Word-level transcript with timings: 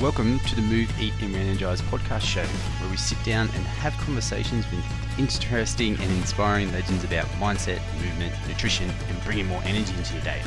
Welcome 0.00 0.40
to 0.40 0.56
the 0.56 0.62
Move, 0.62 0.92
Eat 1.00 1.14
and 1.20 1.32
Re-Energize 1.32 1.80
podcast 1.82 2.22
show, 2.22 2.42
where 2.42 2.90
we 2.90 2.96
sit 2.96 3.22
down 3.22 3.48
and 3.54 3.64
have 3.64 3.96
conversations 3.98 4.68
with 4.72 4.84
interesting 5.20 5.94
and 6.00 6.10
inspiring 6.14 6.72
legends 6.72 7.04
about 7.04 7.26
mindset, 7.38 7.80
movement, 8.02 8.34
nutrition, 8.48 8.90
and 9.08 9.22
bringing 9.22 9.46
more 9.46 9.62
energy 9.64 9.94
into 9.96 10.14
your 10.14 10.24
day. 10.24 10.42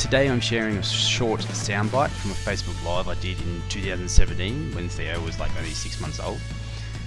Today 0.00 0.28
I'm 0.28 0.40
sharing 0.40 0.78
a 0.78 0.82
short 0.82 1.42
soundbite 1.42 2.10
from 2.10 2.32
a 2.32 2.34
Facebook 2.34 2.84
Live 2.84 3.06
I 3.06 3.14
did 3.14 3.40
in 3.42 3.62
2017 3.68 4.74
when 4.74 4.88
Theo 4.88 5.20
was 5.20 5.38
like 5.38 5.56
only 5.56 5.70
six 5.70 6.00
months 6.00 6.18
old. 6.18 6.40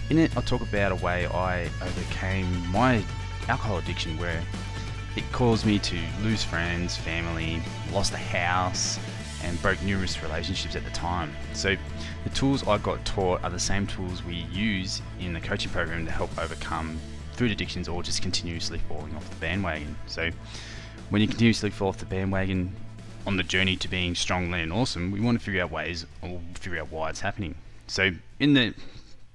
In 0.09 0.17
it, 0.17 0.35
I 0.37 0.41
talk 0.41 0.61
about 0.61 0.93
a 0.93 0.95
way 0.95 1.27
I 1.27 1.65
overcame 1.81 2.67
my 2.67 3.03
alcohol 3.49 3.79
addiction 3.79 4.17
where 4.17 4.41
it 5.17 5.29
caused 5.33 5.65
me 5.65 5.77
to 5.79 5.99
lose 6.21 6.41
friends, 6.41 6.95
family, 6.95 7.61
lost 7.91 8.13
a 8.13 8.17
house, 8.17 8.97
and 9.43 9.61
broke 9.61 9.81
numerous 9.81 10.21
relationships 10.21 10.75
at 10.75 10.83
the 10.83 10.91
time. 10.91 11.35
So, 11.53 11.75
the 12.23 12.29
tools 12.31 12.67
I 12.67 12.77
got 12.77 13.03
taught 13.05 13.43
are 13.43 13.49
the 13.49 13.59
same 13.59 13.87
tools 13.87 14.23
we 14.23 14.35
use 14.51 15.01
in 15.19 15.33
the 15.33 15.39
coaching 15.39 15.71
program 15.71 16.05
to 16.05 16.11
help 16.11 16.37
overcome 16.37 16.99
food 17.33 17.51
addictions 17.51 17.87
or 17.87 18.03
just 18.03 18.21
continuously 18.21 18.79
falling 18.89 19.15
off 19.15 19.29
the 19.29 19.35
bandwagon. 19.37 19.95
So, 20.07 20.29
when 21.09 21.21
you 21.21 21.27
continuously 21.27 21.69
fall 21.69 21.89
off 21.89 21.97
the 21.97 22.05
bandwagon 22.05 22.75
on 23.25 23.37
the 23.37 23.43
journey 23.43 23.75
to 23.77 23.87
being 23.87 24.15
strong, 24.15 24.51
lean, 24.51 24.61
and 24.61 24.73
awesome, 24.73 25.11
we 25.11 25.19
want 25.19 25.39
to 25.39 25.43
figure 25.43 25.63
out 25.63 25.71
ways 25.71 26.05
or 26.21 26.39
figure 26.55 26.79
out 26.79 26.91
why 26.91 27.09
it's 27.09 27.21
happening. 27.21 27.55
So, 27.87 28.11
in 28.39 28.53
the 28.53 28.73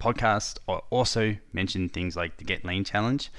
podcast, 0.01 0.59
I 0.69 0.81
also 0.91 1.36
mentioned 1.53 1.92
things 1.92 2.14
like 2.17 2.36
the 2.36 2.45
Get 2.45 2.64
Lean 2.64 2.84
Challenge. 2.84 3.31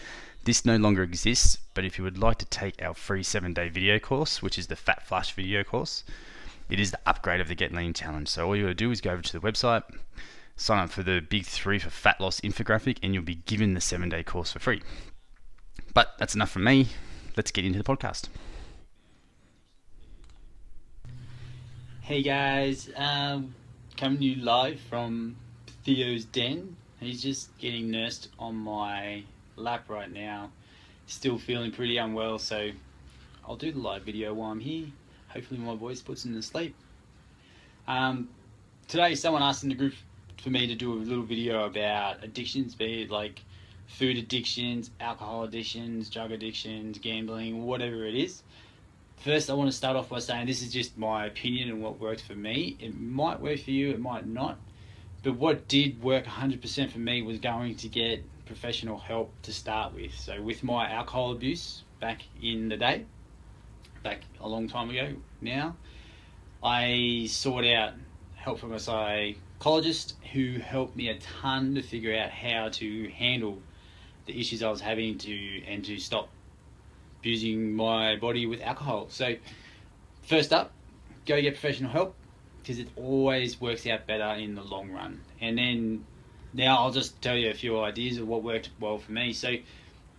This 0.45 0.66
no 0.66 0.78
longer 0.78 1.03
exists, 1.03 1.58
but 1.73 1.86
if 1.86 1.97
you 1.97 2.03
would 2.03 2.18
like 2.18 2.38
to 2.38 2.45
take 2.45 2.81
our 2.81 2.94
free 2.94 3.23
seven 3.23 3.53
day 3.53 3.70
video 3.70 3.97
course, 4.00 4.42
which 4.42 4.59
is 4.59 4.68
the 4.68 4.75
Fat 4.75 5.06
Flush 5.06 5.34
video 5.34 5.64
course, 5.64 6.03
it 6.70 6.80
is 6.80 6.92
the 6.92 7.00
upgrade 7.06 7.42
of 7.42 7.48
the 7.48 7.56
Get 7.56 7.72
Lean 7.72 7.94
Challenge. 7.94 8.28
So, 8.28 8.48
all 8.48 8.56
you 8.56 8.64
got 8.64 8.70
to 8.70 8.76
do 8.76 8.92
is 8.92 9.02
go 9.02 9.12
over 9.12 9.22
to 9.22 9.34
the 9.34 9.40
website, 9.40 9.84
sign 10.56 10.80
up 10.80 10.90
for 10.90 11.04
the 11.04 11.20
big 11.20 11.46
three 11.46 11.80
for 11.80 11.90
fat 11.90 12.20
loss 12.20 12.40
infographic, 12.42 12.98
and 13.04 13.14
you'll 13.14 13.24
be 13.24 13.36
given 13.36 13.74
the 13.74 13.82
seven 13.82 14.10
day 14.10 14.24
course 14.24 14.54
for 14.54 14.60
free. 14.60 14.82
But 15.94 16.14
that's 16.18 16.36
enough 16.36 16.52
from 16.52 16.64
me. 16.64 16.88
Let's 17.38 17.52
get 17.52 17.66
into 17.66 17.78
the 17.78 17.84
podcast. 17.84 18.30
Hey 22.02 22.22
guys, 22.22 22.90
um, 22.96 23.56
coming 23.98 24.20
to 24.20 24.26
you 24.26 24.44
live 24.44 24.80
from 24.80 25.36
Theo's 25.84 26.26
den. 26.26 26.76
He's 27.00 27.22
just 27.22 27.58
getting 27.58 27.90
nursed 27.90 28.30
on 28.38 28.56
my 28.56 29.24
lap 29.56 29.90
right 29.90 30.12
now. 30.12 30.52
Still 31.08 31.38
feeling 31.38 31.72
pretty 31.72 31.98
unwell, 31.98 32.38
so 32.38 32.70
I'll 33.48 33.56
do 33.56 33.72
the 33.72 33.80
live 33.80 34.04
video 34.04 34.34
while 34.34 34.52
I'm 34.52 34.60
here. 34.60 34.88
Hopefully, 35.36 35.59
my 35.59 35.75
voice 35.75 36.02
puts 36.02 36.23
him 36.23 36.33
to 36.33 36.41
sleep. 36.41 36.73
Um, 37.89 38.30
today, 38.88 39.16
someone 39.16 39.44
asked 39.44 39.64
in 39.64 39.69
the 39.69 39.75
group 39.75 39.94
for 40.41 40.50
me 40.50 40.66
to 40.66 40.75
do 40.75 40.94
a 40.94 40.95
little 40.95 41.25
video 41.25 41.66
about 41.66 42.23
addictions, 42.23 42.73
be 42.73 43.02
it 43.02 43.11
like 43.11 43.41
food 43.86 44.17
addictions, 44.17 44.91
alcohol 45.02 45.44
addictions, 45.44 46.09
drug 46.09 46.31
addictions, 46.31 47.00
gambling, 47.00 47.66
whatever 47.66 48.06
it 48.06 48.16
is. 48.16 48.44
First, 49.18 49.50
I 49.50 49.53
want 49.56 49.69
to 49.69 49.75
start 49.75 49.97
off 49.97 50.07
by 50.07 50.19
saying 50.19 50.47
this 50.47 50.62
is 50.62 50.72
just 50.72 50.97
my 50.97 51.25
opinion 51.25 51.68
and 51.68 51.84
what 51.84 52.00
worked 52.00 52.22
for 52.22 52.35
me. 52.35 52.78
It 52.79 52.97
might 52.97 53.41
work 53.41 53.59
for 53.59 53.72
you, 53.72 53.91
it 53.91 54.00
might 54.00 54.25
not. 54.25 54.57
But 55.22 55.35
what 55.35 55.68
did 55.68 56.01
work 56.01 56.24
100% 56.24 56.91
for 56.91 57.00
me 57.00 57.22
was 57.24 57.40
going 57.40 57.75
to 57.75 57.90
get 57.90 58.24
professional 58.45 59.00
help 59.00 59.34
to 59.41 59.51
start 59.51 59.94
with. 59.94 60.13
So, 60.18 60.41
with 60.41 60.63
my 60.63 60.90
alcohol 60.90 61.34
abuse 61.34 61.84
back 62.00 62.22
in 62.41 62.69
the 62.69 62.78
day, 62.78 63.06
back 64.06 64.22
a 64.40 64.48
long 64.48 64.68
time 64.68 64.92
ago 64.92 65.14
now, 65.42 65.76
I 66.64 67.26
sought 67.28 67.66
out 67.66 67.94
help 68.36 68.60
from 68.60 68.72
a 68.74 68.80
psychologist 68.80 70.14
who 70.32 70.60
helped 70.60 70.96
me 70.96 71.10
a 71.10 71.18
ton 71.18 71.74
to 71.74 71.82
figure 71.82 72.16
out 72.16 72.30
how 72.30 72.70
to 72.70 73.10
handle 73.10 73.58
the 74.28 74.40
issues 74.40 74.62
I 74.62 74.70
was 74.70 74.80
having 74.80 75.18
to 75.18 75.64
and 75.66 75.84
to 75.86 75.98
stop 75.98 76.30
abusing 77.20 77.74
my 77.76 78.16
body 78.18 78.46
with 78.46 78.62
alcohol. 78.62 79.08
So, 79.10 79.36
first 80.22 80.54
up, 80.54 80.72
go 81.26 81.42
get 81.42 81.54
professional 81.56 81.90
help 81.90 82.16
because 82.62 82.78
it 82.78 82.88
always 82.96 83.60
works 83.60 83.88
out 83.88 84.06
better 84.06 84.40
in 84.40 84.54
the 84.54 84.64
long 84.64 84.92
run. 84.92 85.22
And 85.42 85.58
then 85.58 86.06
now 86.54 86.78
I'll 86.78 86.92
just 86.92 87.20
tell 87.24 87.36
you 87.36 87.50
a 87.50 87.56
few 87.56 87.80
ideas 87.80 88.20
of 88.20 88.28
what 88.28 88.44
worked 88.44 88.70
well 88.80 89.00
for 89.00 89.12
me. 89.12 89.34
So, 89.34 89.56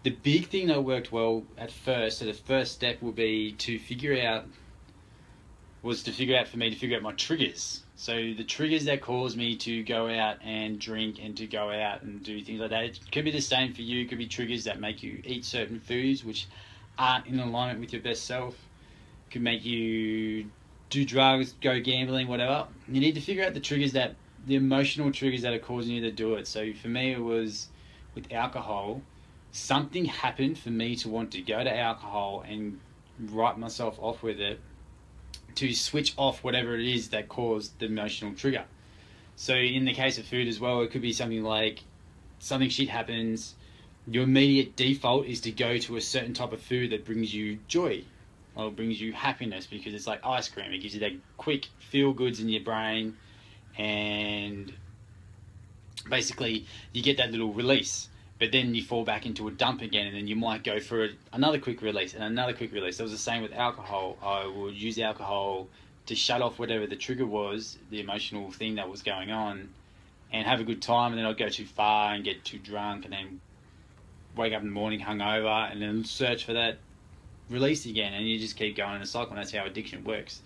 the 0.06 0.12
big 0.12 0.47
thing 0.47 0.69
that 0.69 0.84
worked 0.84 1.11
well 1.11 1.43
at 1.59 1.69
first, 1.69 2.19
so 2.19 2.27
the 2.27 2.33
first 2.33 2.71
step 2.71 3.03
will 3.03 3.11
be 3.11 3.50
to 3.59 3.77
figure 3.77 4.17
out 4.25 4.44
was 5.83 6.05
to 6.05 6.12
figure 6.12 6.39
out 6.39 6.47
for 6.47 6.59
me 6.59 6.71
to 6.71 6.77
figure 6.77 6.97
out 6.97 7.03
my 7.03 7.11
triggers. 7.15 7.83
So 7.97 8.12
the 8.12 8.44
triggers 8.44 8.84
that 8.84 9.00
cause 9.00 9.37
me 9.37 9.56
to 9.56 9.83
go 9.83 10.09
out 10.09 10.37
and 10.44 10.78
drink 10.78 11.19
and 11.21 11.37
to 11.39 11.49
go 11.49 11.72
out 11.72 12.03
and 12.03 12.22
do 12.22 12.41
things 12.41 12.61
like 12.61 12.71
that. 12.71 12.84
It 12.84 13.00
could 13.11 13.25
be 13.25 13.33
the 13.33 13.41
same 13.41 13.75
for 13.75 13.83
you. 13.83 14.03
It 14.03 14.09
could 14.09 14.19
be 14.19 14.28
triggers 14.28 14.62
that 14.62 14.78
make 14.78 15.03
you 15.03 15.21
eat 15.25 15.44
certain 15.44 15.81
foods 15.81 16.25
which 16.25 16.47
aren't 16.97 17.27
in 17.27 17.41
alignment 17.41 17.81
with 17.81 17.93
your 17.93 18.03
best 18.03 18.27
self. 18.27 18.55
It 18.55 19.33
could 19.33 19.43
make 19.43 19.65
you 19.65 20.49
do 20.88 21.05
drugs, 21.05 21.55
go 21.61 21.81
gambling, 21.81 22.28
whatever. 22.28 22.69
You 22.87 23.00
need 23.00 23.17
to 23.17 23.21
figure 23.21 23.44
out 23.44 23.55
the 23.55 23.61
triggers 23.61 23.91
that 23.94 24.15
the 24.47 24.55
emotional 24.55 25.11
triggers 25.11 25.43
that 25.43 25.53
are 25.53 25.59
causing 25.59 25.97
you 25.97 26.03
to 26.03 26.12
do 26.12 26.34
it. 26.34 26.47
So 26.47 26.73
for 26.75 26.87
me 26.87 27.11
it 27.11 27.21
was 27.21 27.67
with 28.15 28.33
alcohol, 28.33 29.03
something 29.56 30.05
happened 30.05 30.59
for 30.59 30.69
me 30.69 30.94
to 30.94 31.09
want 31.09 31.31
to 31.33 31.41
go 31.41 31.65
to 31.65 31.75
alcohol 31.75 32.44
and 32.47 32.78
write 33.19 33.59
myself 33.59 33.99
off 34.00 34.22
with 34.22 34.39
it 34.39 34.61
to 35.55 35.72
switch 35.72 36.12
off 36.19 36.44
whatever 36.44 36.75
it 36.75 36.87
is 36.87 37.09
that 37.09 37.27
caused 37.28 37.78
the 37.78 37.87
emotional 37.87 38.34
trigger. 38.34 38.65
So 39.34 39.55
in 39.55 39.87
the 39.87 39.94
case 39.94 40.19
of 40.19 40.27
food 40.27 40.47
as 40.47 40.61
well, 40.61 40.83
it 40.83 40.91
could 40.91 41.00
be 41.00 41.15
something 41.15 41.43
like 41.43 41.81
something 42.39 42.69
shit 42.69 42.91
happens, 42.91 43.55
your 44.06 44.25
immediate 44.25 44.77
default 44.77 45.25
is 45.25 45.41
to 45.41 45.50
go 45.50 45.78
to 45.78 45.97
a 45.97 46.03
certain 46.03 46.34
type 46.34 46.53
of 46.53 46.61
food 46.61 46.91
that 46.91 47.06
brings 47.06 47.34
you 47.34 47.59
joy 47.67 48.05
or 48.56 48.71
brings 48.71 49.00
you 49.00 49.15
happiness 49.15 49.67
because 49.67 49.94
it's 49.94 50.06
like 50.06 50.21
ice 50.25 50.50
cream. 50.50 50.71
It 50.71 50.78
gives 50.78 50.93
you 50.93 51.00
that 51.00 51.12
quick 51.38 51.69
feel 51.78 52.12
goods 52.12 52.41
in 52.41 52.50
your 52.50 52.62
brain 52.62 53.17
and 53.78 54.71
basically 56.11 56.67
you 56.93 57.03
get 57.03 57.17
that 57.17 57.31
little 57.31 57.55
release 57.55 58.11
but 58.39 58.53
then 58.53 58.75
you 58.75 58.83
fall 58.83 59.05
back 59.05 59.25
into 59.25 59.49
a 59.49 59.51
dump 59.51 59.81
again, 59.81 60.07
and 60.07 60.17
then 60.17 60.27
you 60.27 60.37
might 60.37 60.63
go 60.63 60.79
for 60.79 61.09
another 61.33 61.59
quick 61.59 61.81
release 61.81 62.13
and 62.13 62.23
another 62.23 62.53
quick 62.53 62.73
release. 62.73 63.01
It 63.01 63.03
was 63.03 63.13
the 63.13 63.19
same 63.19 63.43
with 63.43 63.55
alcohol. 63.55 64.19
I 64.23 64.47
would 64.47 64.75
use 64.75 64.99
alcohol 64.99 65.69
to 66.07 66.15
shut 66.15 66.43
off 66.43 66.59
whatever 66.59 66.87
the 66.87 66.97
trigger 66.97 67.25
was, 67.25 67.79
the 67.91 68.01
emotional 68.01 68.51
thing 68.51 68.75
that 68.75 68.91
was 68.91 69.03
going 69.03 69.31
on, 69.31 69.71
and 70.33 70.47
have 70.47 70.61
a 70.61 70.65
good 70.65 70.83
time. 70.83 71.13
And 71.13 71.19
then 71.19 71.27
I'd 71.27 71.39
go 71.39 71.49
too 71.49 71.65
far 71.65 72.13
and 72.13 72.25
get 72.25 72.45
too 72.45 72.59
drunk, 72.59 73.05
and 73.05 73.13
then 73.13 73.41
wake 74.37 74.53
up 74.53 74.61
in 74.61 74.69
the 74.69 74.75
morning 74.75 75.01
hungover, 75.01 75.73
and 75.73 75.81
then 75.81 76.05
search 76.05 76.45
for 76.45 76.53
that 76.53 76.77
release 77.49 77.87
again, 77.87 78.13
and 78.13 78.29
you 78.29 78.39
just 78.39 78.57
keep 78.57 78.77
going 78.77 78.97
in 78.97 79.03
a 79.03 79.07
cycle. 79.07 79.31
And 79.31 79.39
that's 79.39 79.53
how 79.53 79.65
addiction 79.65 80.05
works. 80.05 80.43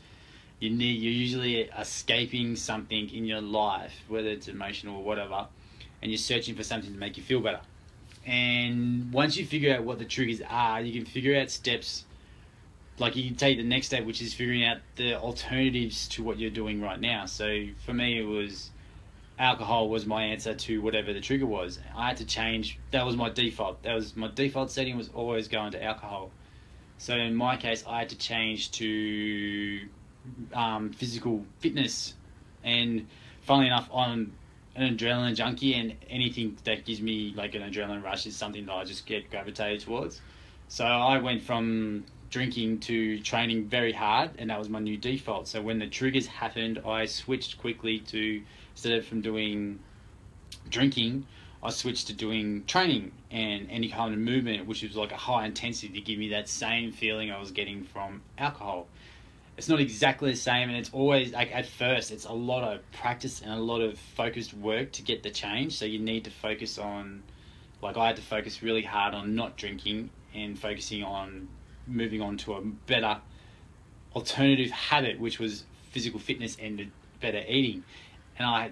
You 0.60 0.70
need 0.70 1.00
you're 1.00 1.12
usually 1.12 1.62
escaping 1.62 2.54
something 2.54 3.10
in 3.10 3.24
your 3.24 3.40
life, 3.40 3.94
whether 4.06 4.28
it's 4.28 4.46
emotional 4.46 4.98
or 4.98 5.02
whatever, 5.02 5.48
and 6.02 6.12
you're 6.12 6.18
searching 6.18 6.54
for 6.54 6.62
something 6.62 6.92
to 6.92 6.98
make 6.98 7.16
you 7.16 7.24
feel 7.24 7.40
better 7.40 7.62
and 8.26 9.12
once 9.12 9.36
you 9.36 9.46
figure 9.46 9.74
out 9.74 9.84
what 9.84 9.98
the 9.98 10.04
triggers 10.04 10.40
are, 10.48 10.80
you 10.80 10.92
can 10.92 11.10
figure 11.10 11.38
out 11.38 11.50
steps. 11.50 12.04
Like 12.98 13.16
you 13.16 13.24
can 13.24 13.36
take 13.36 13.56
the 13.56 13.64
next 13.64 13.86
step, 13.86 14.04
which 14.04 14.20
is 14.20 14.34
figuring 14.34 14.64
out 14.64 14.78
the 14.96 15.14
alternatives 15.14 16.06
to 16.08 16.22
what 16.22 16.38
you're 16.38 16.50
doing 16.50 16.82
right 16.82 17.00
now. 17.00 17.24
So 17.24 17.66
for 17.84 17.94
me, 17.94 18.18
it 18.18 18.24
was 18.24 18.70
alcohol 19.38 19.88
was 19.88 20.04
my 20.04 20.22
answer 20.22 20.54
to 20.54 20.82
whatever 20.82 21.14
the 21.14 21.20
trigger 21.20 21.46
was. 21.46 21.78
I 21.96 22.08
had 22.08 22.18
to 22.18 22.26
change. 22.26 22.78
That 22.90 23.06
was 23.06 23.16
my 23.16 23.30
default. 23.30 23.82
That 23.84 23.94
was 23.94 24.14
my 24.14 24.28
default 24.28 24.70
setting 24.70 24.98
was 24.98 25.08
always 25.14 25.48
going 25.48 25.72
to 25.72 25.82
alcohol. 25.82 26.30
So 26.98 27.14
in 27.14 27.34
my 27.34 27.56
case, 27.56 27.82
I 27.88 28.00
had 28.00 28.10
to 28.10 28.18
change 28.18 28.70
to 28.72 29.80
um, 30.52 30.92
physical 30.92 31.46
fitness. 31.60 32.12
And 32.62 33.06
funnily 33.40 33.68
enough, 33.68 33.88
on 33.90 34.32
an 34.76 34.96
adrenaline 34.96 35.34
junkie, 35.34 35.74
and 35.74 35.94
anything 36.08 36.56
that 36.64 36.84
gives 36.84 37.00
me 37.00 37.32
like 37.36 37.54
an 37.54 37.62
adrenaline 37.62 38.02
rush 38.02 38.26
is 38.26 38.36
something 38.36 38.66
that 38.66 38.72
I 38.72 38.84
just 38.84 39.06
get 39.06 39.30
gravitated 39.30 39.80
towards. 39.80 40.20
So 40.68 40.84
I 40.84 41.18
went 41.18 41.42
from 41.42 42.04
drinking 42.30 42.78
to 42.78 43.18
training 43.20 43.66
very 43.66 43.92
hard, 43.92 44.30
and 44.38 44.50
that 44.50 44.58
was 44.58 44.68
my 44.68 44.78
new 44.78 44.96
default. 44.96 45.48
So 45.48 45.60
when 45.60 45.78
the 45.78 45.88
triggers 45.88 46.26
happened, 46.26 46.80
I 46.86 47.06
switched 47.06 47.58
quickly 47.58 47.98
to 47.98 48.42
instead 48.72 48.92
of 48.92 49.04
from 49.04 49.20
doing 49.20 49.80
drinking, 50.68 51.26
I 51.62 51.70
switched 51.70 52.06
to 52.06 52.12
doing 52.14 52.64
training 52.66 53.12
and 53.30 53.68
any 53.70 53.88
kind 53.90 54.14
of 54.14 54.20
movement, 54.20 54.66
which 54.66 54.82
was 54.82 54.96
like 54.96 55.12
a 55.12 55.16
high 55.16 55.44
intensity 55.44 55.92
to 55.92 56.00
give 56.00 56.18
me 56.18 56.28
that 56.30 56.48
same 56.48 56.92
feeling 56.92 57.30
I 57.30 57.38
was 57.38 57.50
getting 57.50 57.84
from 57.84 58.22
alcohol 58.38 58.86
it's 59.60 59.68
not 59.68 59.78
exactly 59.78 60.30
the 60.30 60.38
same 60.38 60.70
and 60.70 60.78
it's 60.78 60.88
always 60.94 61.34
like 61.34 61.54
at 61.54 61.66
first 61.66 62.12
it's 62.12 62.24
a 62.24 62.32
lot 62.32 62.64
of 62.64 62.80
practice 62.92 63.42
and 63.42 63.52
a 63.52 63.56
lot 63.56 63.82
of 63.82 63.98
focused 63.98 64.54
work 64.54 64.90
to 64.92 65.02
get 65.02 65.22
the 65.22 65.28
change. 65.28 65.76
So 65.76 65.84
you 65.84 65.98
need 65.98 66.24
to 66.24 66.30
focus 66.30 66.78
on 66.78 67.22
like 67.82 67.98
i 67.98 68.06
had 68.06 68.16
to 68.16 68.22
focus 68.22 68.62
really 68.62 68.80
hard 68.80 69.12
on 69.12 69.34
not 69.34 69.58
drinking 69.58 70.08
and 70.34 70.58
focusing 70.58 71.04
on 71.04 71.46
moving 71.86 72.22
on 72.22 72.38
to 72.38 72.54
a 72.54 72.62
better 72.62 73.20
alternative 74.16 74.70
habit 74.70 75.20
which 75.20 75.38
was 75.38 75.64
physical 75.90 76.18
fitness 76.18 76.56
and 76.58 76.90
better 77.20 77.44
eating, 77.46 77.84
and 78.38 78.46
I 78.46 78.70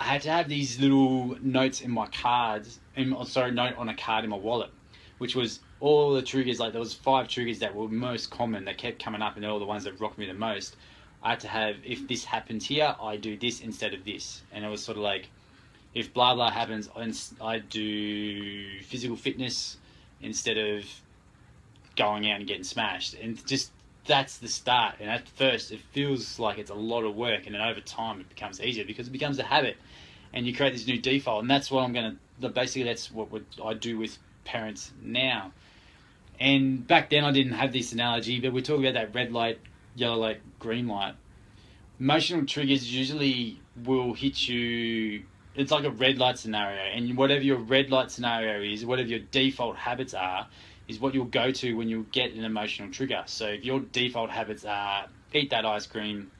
I 0.00 0.04
had 0.04 0.22
to 0.22 0.30
have 0.30 0.48
these 0.48 0.80
little 0.80 1.36
notes 1.42 1.82
in 1.82 1.90
my 1.90 2.06
cards, 2.06 2.80
in, 2.96 3.12
oh, 3.12 3.24
sorry, 3.24 3.50
note 3.50 3.76
on 3.76 3.90
a 3.90 3.94
card 3.94 4.24
in 4.24 4.30
my 4.30 4.36
wallet, 4.36 4.70
which 5.18 5.34
was 5.36 5.60
all 5.80 6.12
the 6.12 6.22
triggers. 6.22 6.60
Like 6.60 6.72
there 6.72 6.80
was 6.80 6.94
five 6.94 7.28
triggers 7.28 7.58
that 7.60 7.74
were 7.74 7.88
most 7.88 8.30
common 8.30 8.64
that 8.66 8.78
kept 8.78 9.02
coming 9.02 9.22
up, 9.22 9.34
and 9.34 9.44
they're 9.44 9.50
all 9.50 9.58
the 9.58 9.64
ones 9.64 9.84
that 9.84 10.00
rocked 10.00 10.18
me 10.18 10.26
the 10.26 10.34
most. 10.34 10.76
I 11.22 11.30
had 11.30 11.40
to 11.40 11.48
have 11.48 11.76
if 11.84 12.06
this 12.06 12.24
happens 12.24 12.66
here, 12.66 12.94
I 13.00 13.16
do 13.16 13.36
this 13.36 13.60
instead 13.60 13.94
of 13.94 14.04
this, 14.04 14.42
and 14.52 14.64
it 14.64 14.68
was 14.68 14.84
sort 14.84 14.98
of 14.98 15.02
like 15.02 15.28
if 15.94 16.12
blah 16.12 16.34
blah 16.34 16.50
happens, 16.50 16.90
I 17.40 17.58
do 17.58 18.80
physical 18.80 19.16
fitness 19.16 19.78
instead 20.20 20.58
of 20.58 20.84
going 21.96 22.30
out 22.30 22.38
and 22.38 22.46
getting 22.46 22.64
smashed, 22.64 23.14
and 23.14 23.44
just 23.46 23.70
that's 24.06 24.38
the 24.38 24.48
start. 24.48 24.96
And 25.00 25.08
at 25.08 25.28
first, 25.28 25.72
it 25.72 25.80
feels 25.92 26.38
like 26.38 26.58
it's 26.58 26.70
a 26.70 26.74
lot 26.74 27.04
of 27.04 27.14
work, 27.16 27.46
and 27.46 27.54
then 27.54 27.62
over 27.62 27.80
time, 27.80 28.20
it 28.20 28.28
becomes 28.28 28.60
easier 28.60 28.84
because 28.84 29.06
it 29.06 29.12
becomes 29.12 29.38
a 29.38 29.44
habit, 29.44 29.76
and 30.32 30.46
you 30.46 30.54
create 30.54 30.72
this 30.72 30.86
new 30.86 31.00
default. 31.00 31.42
And 31.42 31.50
that's 31.50 31.70
what 31.70 31.82
I'm 31.82 31.92
gonna. 31.92 32.16
Basically, 32.40 32.82
that's 32.82 33.10
what 33.12 33.28
I 33.64 33.74
do 33.74 33.96
with 33.96 34.18
parents 34.44 34.92
now. 35.02 35.52
And 36.40 36.86
back 36.86 37.10
then, 37.10 37.24
I 37.24 37.32
didn't 37.32 37.52
have 37.52 37.72
this 37.72 37.92
analogy, 37.92 38.40
but 38.40 38.52
we're 38.52 38.62
talking 38.62 38.86
about 38.86 38.94
that 38.94 39.14
red 39.14 39.32
light, 39.32 39.60
yellow 39.94 40.16
light, 40.16 40.40
green 40.58 40.88
light. 40.88 41.14
Emotional 42.00 42.44
triggers 42.44 42.92
usually 42.92 43.60
will 43.84 44.14
hit 44.14 44.48
you. 44.48 45.22
It's 45.54 45.70
like 45.70 45.84
a 45.84 45.90
red 45.90 46.18
light 46.18 46.38
scenario, 46.38 46.80
and 46.80 47.16
whatever 47.16 47.42
your 47.42 47.58
red 47.58 47.90
light 47.90 48.10
scenario 48.10 48.60
is, 48.60 48.84
whatever 48.84 49.08
your 49.08 49.20
default 49.20 49.76
habits 49.76 50.12
are, 50.12 50.48
is 50.88 50.98
what 50.98 51.14
you'll 51.14 51.24
go 51.26 51.50
to 51.50 51.74
when 51.74 51.88
you 51.88 52.06
get 52.12 52.32
an 52.32 52.44
emotional 52.44 52.90
trigger. 52.90 53.22
So 53.26 53.46
if 53.46 53.64
your 53.64 53.80
default 53.80 54.30
habits 54.30 54.64
are 54.64 55.06
eat 55.32 55.50
that 55.50 55.64
ice 55.64 55.86
cream, 55.86 56.30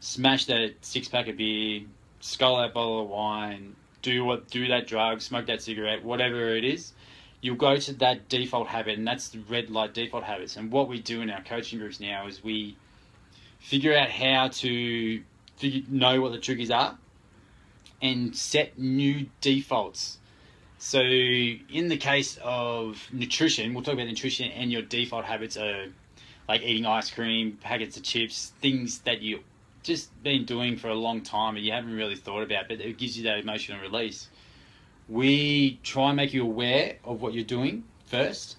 smash 0.00 0.46
that 0.46 0.74
six 0.80 1.08
pack 1.08 1.28
of 1.28 1.36
beer, 1.36 1.82
skull 2.20 2.58
that 2.58 2.74
bottle 2.74 3.02
of 3.02 3.08
wine, 3.08 3.76
do 4.02 4.24
what 4.24 4.48
do 4.48 4.66
that 4.68 4.86
drug, 4.86 5.20
smoke 5.20 5.46
that 5.46 5.62
cigarette, 5.62 6.04
whatever 6.04 6.54
it 6.56 6.64
is, 6.64 6.92
you'll 7.40 7.56
go 7.56 7.76
to 7.76 7.92
that 7.94 8.28
default 8.28 8.68
habit, 8.68 8.98
and 8.98 9.06
that's 9.06 9.28
the 9.28 9.40
red 9.48 9.70
light 9.70 9.94
default 9.94 10.24
habits. 10.24 10.56
And 10.56 10.70
what 10.70 10.88
we 10.88 11.00
do 11.00 11.20
in 11.22 11.30
our 11.30 11.42
coaching 11.42 11.78
groups 11.78 12.00
now 12.00 12.26
is 12.26 12.42
we 12.42 12.76
figure 13.58 13.96
out 13.96 14.10
how 14.10 14.48
to 14.48 15.22
figure, 15.56 15.82
know 15.88 16.20
what 16.20 16.32
the 16.32 16.38
triggers 16.38 16.70
are 16.70 16.96
and 18.02 18.36
set 18.36 18.78
new 18.78 19.26
defaults 19.40 20.18
so, 20.78 21.00
in 21.00 21.88
the 21.88 21.96
case 21.96 22.38
of 22.42 23.08
nutrition, 23.12 23.72
we'll 23.72 23.82
talk 23.82 23.94
about 23.94 24.06
nutrition 24.06 24.50
and 24.50 24.70
your 24.70 24.82
default 24.82 25.24
habits 25.24 25.56
are 25.56 25.86
like 26.48 26.62
eating 26.62 26.84
ice 26.84 27.10
cream, 27.10 27.58
packets 27.60 27.96
of 27.96 28.02
chips, 28.02 28.52
things 28.60 29.00
that 29.00 29.22
you 29.22 29.40
just 29.82 30.10
been 30.22 30.44
doing 30.44 30.76
for 30.76 30.88
a 30.88 30.94
long 30.94 31.22
time 31.22 31.56
and 31.56 31.64
you 31.64 31.72
haven't 31.72 31.94
really 31.94 32.16
thought 32.16 32.42
about, 32.42 32.68
but 32.68 32.80
it 32.80 32.98
gives 32.98 33.16
you 33.16 33.24
that 33.24 33.38
emotional 33.38 33.80
release. 33.80 34.28
We 35.08 35.78
try 35.82 36.08
and 36.08 36.16
make 36.16 36.32
you 36.32 36.42
aware 36.42 36.96
of 37.04 37.22
what 37.22 37.32
you're 37.32 37.44
doing 37.44 37.84
first, 38.06 38.56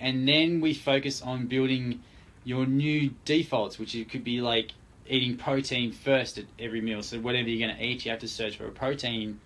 and 0.00 0.26
then 0.26 0.60
we 0.60 0.74
focus 0.74 1.20
on 1.22 1.46
building 1.46 2.02
your 2.44 2.66
new 2.66 3.14
defaults, 3.24 3.78
which 3.78 3.94
it 3.94 4.10
could 4.10 4.24
be 4.24 4.40
like 4.40 4.72
eating 5.06 5.36
protein 5.36 5.92
first 5.92 6.38
at 6.38 6.44
every 6.58 6.80
meal. 6.80 7.02
So 7.02 7.18
whatever 7.18 7.48
you're 7.48 7.66
going 7.66 7.76
to 7.76 7.84
eat, 7.84 8.04
you 8.04 8.10
have 8.10 8.20
to 8.20 8.28
search 8.28 8.56
for 8.56 8.66
a 8.66 8.70
protein 8.70 9.40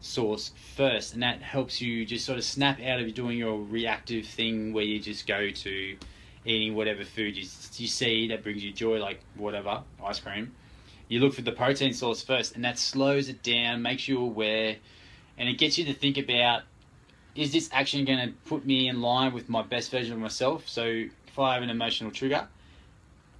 source 0.00 0.52
first, 0.76 1.14
and 1.14 1.22
that 1.22 1.42
helps 1.42 1.80
you 1.80 2.06
just 2.06 2.24
sort 2.24 2.38
of 2.38 2.44
snap 2.44 2.80
out 2.80 3.00
of 3.00 3.12
doing 3.14 3.38
your 3.38 3.60
reactive 3.60 4.26
thing 4.26 4.72
where 4.72 4.84
you 4.84 5.00
just 5.00 5.26
go 5.26 5.50
to 5.50 5.96
eating 6.44 6.74
whatever 6.74 7.04
food 7.04 7.36
you, 7.36 7.46
you 7.76 7.86
see 7.86 8.28
that 8.28 8.42
brings 8.42 8.64
you 8.64 8.72
joy, 8.72 8.98
like 8.98 9.20
whatever 9.34 9.82
ice 10.02 10.20
cream. 10.20 10.52
You 11.08 11.20
look 11.20 11.34
for 11.34 11.42
the 11.42 11.52
protein 11.52 11.92
source 11.92 12.22
first, 12.22 12.54
and 12.54 12.64
that 12.64 12.78
slows 12.78 13.28
it 13.28 13.42
down, 13.42 13.82
makes 13.82 14.08
you 14.08 14.20
aware, 14.20 14.76
and 15.40 15.48
it 15.48 15.54
gets 15.54 15.78
you 15.78 15.86
to 15.86 15.94
think 15.94 16.18
about 16.18 16.62
is 17.34 17.50
this 17.52 17.70
action 17.72 18.04
going 18.04 18.28
to 18.28 18.34
put 18.46 18.66
me 18.66 18.88
in 18.88 19.00
line 19.00 19.32
with 19.32 19.48
my 19.48 19.62
best 19.62 19.90
version 19.90 20.12
of 20.12 20.18
myself? 20.18 20.68
So 20.68 20.84
if 20.84 21.38
I 21.38 21.54
have 21.54 21.62
an 21.62 21.70
emotional 21.70 22.10
trigger, 22.10 22.46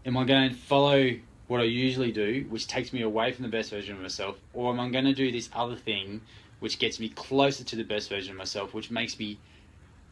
am 0.07 0.17
I 0.17 0.25
going 0.25 0.49
to 0.49 0.57
follow 0.57 1.13
what 1.49 1.61
I 1.61 1.65
usually 1.65 2.11
do, 2.11 2.47
which 2.49 2.67
takes 2.67 2.93
me 2.93 3.03
away 3.03 3.33
from 3.33 3.43
the 3.43 3.51
best 3.51 3.71
version 3.71 3.95
of 3.95 4.01
myself, 4.01 4.37
or 4.55 4.73
am 4.73 4.81
I 4.81 4.89
going 4.89 5.05
to 5.05 5.13
do 5.13 5.31
this 5.31 5.51
other 5.53 5.77
thing 5.77 6.23
which 6.61 6.79
gets 6.79 7.01
me 7.01 7.11
closer 7.11 7.65
to 7.65 7.77
the 7.77 7.83
best 7.83 8.09
version 8.09 8.31
of 8.31 8.39
myself, 8.39 8.73
which 8.73 8.91
makes 8.91 9.19
me 9.19 9.39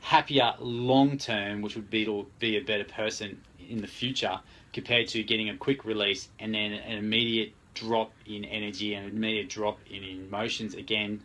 happier 0.00 0.55
long 0.58 1.17
term, 1.17 1.62
which 1.62 1.75
would 1.75 1.88
be 1.88 2.05
to 2.05 2.26
be 2.38 2.56
a 2.56 2.61
better 2.61 2.84
person 2.84 3.41
in 3.69 3.81
the 3.81 3.87
future, 3.87 4.41
compared 4.73 5.08
to 5.08 5.23
getting 5.23 5.49
a 5.49 5.56
quick 5.56 5.84
release 5.84 6.29
and 6.38 6.55
then 6.55 6.73
an 6.73 6.99
immediate 6.99 7.52
drop 7.75 8.12
in 8.26 8.44
energy 8.44 8.94
and 8.94 9.06
an 9.06 9.17
immediate 9.17 9.49
drop 9.49 9.79
in 9.91 10.02
emotions 10.02 10.75
again, 10.75 11.23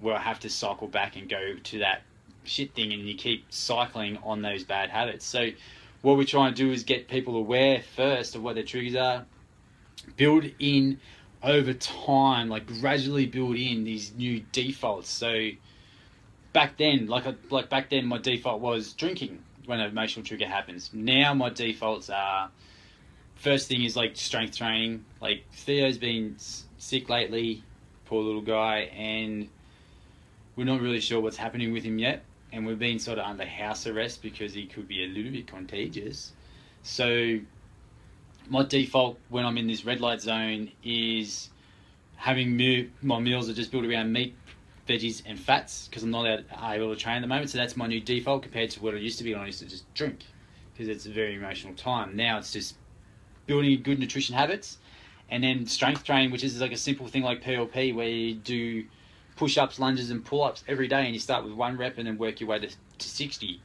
where 0.00 0.16
I 0.16 0.20
have 0.20 0.40
to 0.40 0.50
cycle 0.50 0.88
back 0.88 1.16
and 1.16 1.28
go 1.28 1.54
to 1.62 1.78
that 1.78 2.02
shit 2.44 2.74
thing, 2.74 2.92
and 2.92 3.02
you 3.02 3.14
keep 3.14 3.44
cycling 3.50 4.18
on 4.22 4.42
those 4.42 4.64
bad 4.64 4.90
habits. 4.90 5.24
So, 5.24 5.50
what 6.02 6.16
we're 6.16 6.24
trying 6.24 6.54
to 6.54 6.56
do 6.56 6.70
is 6.70 6.84
get 6.84 7.08
people 7.08 7.36
aware 7.36 7.82
first 7.96 8.34
of 8.34 8.42
what 8.42 8.54
their 8.54 8.64
triggers 8.64 8.96
are, 8.96 9.26
build 10.16 10.44
in 10.58 10.98
over 11.42 11.72
time, 11.74 12.48
like 12.48 12.66
gradually 12.66 13.26
build 13.26 13.56
in 13.56 13.84
these 13.84 14.12
new 14.14 14.44
defaults. 14.52 15.10
So 15.10 15.50
back 16.52 16.76
then, 16.76 17.06
like 17.06 17.24
like 17.50 17.68
back 17.68 17.90
then, 17.90 18.06
my 18.06 18.18
default 18.18 18.60
was 18.60 18.92
drinking 18.92 19.42
when 19.66 19.80
an 19.80 19.90
emotional 19.90 20.24
trigger 20.24 20.46
happens. 20.46 20.90
Now 20.92 21.34
my 21.34 21.50
defaults 21.50 22.10
are 22.10 22.50
first 23.36 23.68
thing 23.68 23.84
is 23.84 23.96
like 23.96 24.16
strength 24.16 24.56
training. 24.56 25.04
Like 25.20 25.44
Theo's 25.52 25.98
been 25.98 26.36
sick 26.78 27.08
lately, 27.08 27.62
poor 28.06 28.22
little 28.22 28.42
guy, 28.42 28.90
and 28.96 29.48
we're 30.56 30.64
not 30.64 30.80
really 30.80 31.00
sure 31.00 31.20
what's 31.20 31.36
happening 31.36 31.72
with 31.72 31.84
him 31.84 31.98
yet. 31.98 32.24
And 32.52 32.66
we've 32.66 32.78
been 32.78 32.98
sort 32.98 33.18
of 33.18 33.26
under 33.26 33.44
house 33.44 33.86
arrest 33.86 34.22
because 34.22 34.54
he 34.54 34.66
could 34.66 34.88
be 34.88 35.04
a 35.04 35.08
little 35.08 35.30
bit 35.30 35.46
contagious. 35.46 36.32
So 36.82 37.40
my 38.48 38.64
default 38.64 39.18
when 39.28 39.44
I'm 39.44 39.58
in 39.58 39.66
this 39.66 39.84
red 39.84 40.00
light 40.00 40.20
zone 40.20 40.70
is 40.82 41.50
having 42.16 42.56
me- 42.56 42.88
my 43.02 43.18
meals 43.18 43.48
are 43.48 43.54
just 43.54 43.70
built 43.70 43.84
around 43.84 44.12
meat, 44.12 44.34
veggies, 44.88 45.22
and 45.26 45.38
fats 45.38 45.88
because 45.88 46.02
I'm 46.02 46.10
not 46.10 46.26
able 46.26 46.94
to 46.94 47.00
train 47.00 47.16
at 47.16 47.20
the 47.20 47.26
moment. 47.26 47.50
So 47.50 47.58
that's 47.58 47.76
my 47.76 47.86
new 47.86 48.00
default 48.00 48.42
compared 48.42 48.70
to 48.70 48.82
what 48.82 48.94
it 48.94 49.02
used 49.02 49.18
to 49.18 49.24
be 49.24 49.34
when 49.34 49.42
I 49.42 49.46
used 49.46 49.58
to 49.58 49.66
just 49.66 49.92
drink 49.94 50.24
because 50.72 50.88
it's 50.88 51.06
a 51.06 51.10
very 51.10 51.34
emotional 51.34 51.74
time. 51.74 52.16
Now 52.16 52.38
it's 52.38 52.52
just 52.52 52.76
building 53.46 53.82
good 53.82 53.98
nutrition 53.98 54.34
habits 54.34 54.78
and 55.28 55.42
then 55.42 55.66
strength 55.66 56.04
training, 56.04 56.30
which 56.30 56.44
is 56.44 56.60
like 56.60 56.72
a 56.72 56.76
simple 56.76 57.08
thing 57.08 57.22
like 57.22 57.42
PLP 57.42 57.94
where 57.94 58.08
you 58.08 58.34
do 58.34 58.84
push 59.36 59.58
ups, 59.58 59.78
lunges, 59.78 60.10
and 60.10 60.24
pull 60.24 60.42
ups 60.42 60.64
every 60.66 60.88
day 60.88 61.04
and 61.04 61.14
you 61.14 61.20
start 61.20 61.44
with 61.44 61.52
one 61.52 61.76
rep 61.76 61.98
and 61.98 62.06
then 62.06 62.18
work 62.18 62.40
your 62.40 62.48
way 62.48 62.58
to, 62.58 62.68
to 62.68 63.08
60 63.08 63.60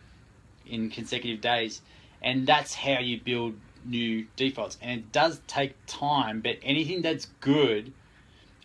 in 0.68 0.90
consecutive 0.90 1.42
days. 1.42 1.82
And 2.22 2.46
that's 2.46 2.76
how 2.76 3.00
you 3.00 3.20
build 3.20 3.56
new 3.84 4.28
defaults. 4.36 4.78
And 4.82 4.92
it 4.92 5.12
does 5.12 5.42
take 5.48 5.76
time, 5.88 6.42
but 6.42 6.58
anything 6.62 7.02
that's 7.02 7.26
good, 7.40 7.94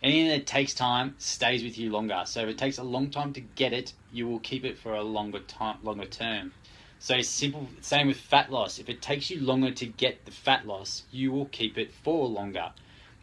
anything 0.03 0.29
that 0.29 0.45
takes 0.45 0.73
time 0.73 1.15
stays 1.17 1.63
with 1.63 1.77
you 1.77 1.91
longer. 1.91 2.23
So 2.25 2.41
if 2.41 2.49
it 2.49 2.57
takes 2.57 2.77
a 2.77 2.83
long 2.83 3.09
time 3.09 3.33
to 3.33 3.41
get 3.41 3.73
it, 3.73 3.93
you 4.11 4.27
will 4.27 4.39
keep 4.39 4.63
it 4.63 4.77
for 4.77 4.93
a 4.93 5.03
longer 5.03 5.39
time, 5.39 5.77
longer 5.83 6.05
term. 6.05 6.51
So 6.99 7.21
simple, 7.21 7.67
same 7.81 8.07
with 8.07 8.17
fat 8.17 8.51
loss. 8.51 8.79
If 8.79 8.89
it 8.89 9.01
takes 9.01 9.29
you 9.29 9.39
longer 9.39 9.71
to 9.71 9.85
get 9.85 10.25
the 10.25 10.31
fat 10.31 10.65
loss, 10.67 11.03
you 11.11 11.31
will 11.31 11.45
keep 11.45 11.77
it 11.77 11.93
for 11.93 12.27
longer. 12.27 12.71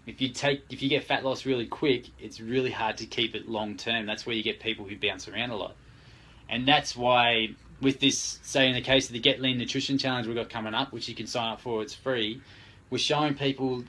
If 0.07 0.21
you 0.21 0.29
take, 0.29 0.63
if 0.71 0.83
you 0.83 0.89
get 0.89 1.05
fat 1.05 1.25
loss 1.25 1.47
really 1.47 1.67
quick, 1.67 2.07
it's 2.19 2.41
really 2.41 2.71
hard 2.71 2.99
to 2.99 3.07
keep 3.07 3.35
it 3.35 3.49
long 3.49 3.77
term. 3.77 4.07
That's 4.07 4.27
where 4.27 4.37
you 4.37 4.43
get 4.43 4.61
people 4.61 4.85
who 4.85 4.97
bounce 4.97 5.29
around 5.29 5.51
a 5.51 5.57
lot, 5.57 5.75
and 6.49 6.67
that's 6.69 6.95
why 6.97 7.55
with 7.81 8.01
this, 8.01 8.39
say 8.43 8.69
in 8.69 8.75
the 8.75 8.81
case 8.81 9.07
of 9.07 9.13
the 9.13 9.21
Get 9.21 9.41
Lean 9.41 9.59
Nutrition 9.59 9.99
Challenge 9.99 10.27
we've 10.27 10.37
got 10.37 10.49
coming 10.49 10.75
up, 10.75 10.93
which 10.93 11.09
you 11.09 11.15
can 11.15 11.27
sign 11.27 11.53
up 11.53 11.61
for, 11.61 11.83
it's 11.83 11.95
free. 11.95 12.41
We're 12.91 12.99
showing 12.99 13.35
people 13.35 13.85